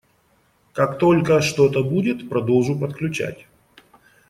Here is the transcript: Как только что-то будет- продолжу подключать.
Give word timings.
Как 0.73 0.97
только 0.97 1.41
что-то 1.41 1.83
будет- 1.83 2.27
продолжу 2.29 2.75
подключать. 2.75 3.45